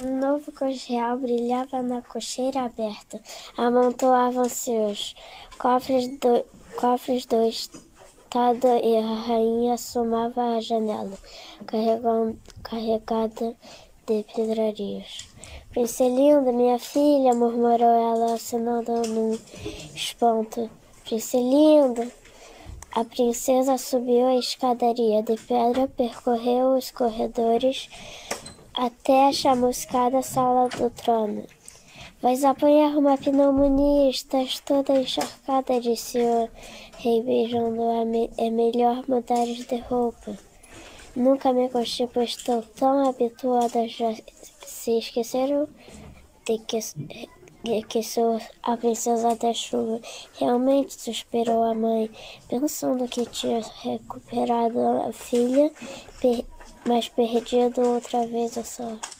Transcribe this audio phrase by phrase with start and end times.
[0.00, 3.20] Um novo cocheal brilhava na cocheira aberta.
[3.56, 5.16] Amontoavam-se os
[5.58, 6.44] cofres do,
[6.76, 11.18] cofres do Estado e a rainha assomava à janela,
[12.62, 13.56] carregada
[14.06, 15.26] de pedrarias.
[15.70, 19.36] Princelinda, minha filha, murmurou ela, assinando num
[19.96, 20.70] espanto.
[21.04, 22.08] Princelinda.
[22.92, 27.88] A princesa subiu a escadaria de pedra, percorreu os corredores
[28.78, 31.44] até a chamuscada sala do trono.
[32.22, 36.48] Vais apanhar uma pneumonia, estás toda encharcada, disse o
[36.98, 38.04] rei, beijando-a.
[38.38, 40.38] É melhor mudares de roupa.
[41.16, 44.14] Nunca me constipo, estou tão habituada, já
[44.64, 45.68] se esqueceram
[46.46, 46.78] de que,
[47.64, 50.00] de que sou a princesa da chuva.
[50.38, 52.08] Realmente, suspirou a mãe,
[52.48, 55.72] pensando que tinha recuperado a filha,
[56.88, 59.17] mas perdido outra vez a sorte.